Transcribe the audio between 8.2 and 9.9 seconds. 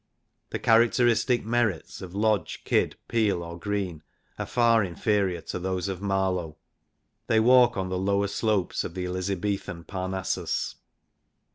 slopes of the Elizabethan